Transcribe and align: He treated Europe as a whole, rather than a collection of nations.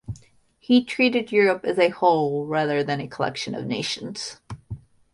He 0.57 0.83
treated 0.83 1.31
Europe 1.31 1.63
as 1.63 1.77
a 1.77 1.89
whole, 1.89 2.47
rather 2.47 2.83
than 2.83 2.99
a 2.99 3.07
collection 3.07 3.53
of 3.53 3.67
nations. 3.67 4.39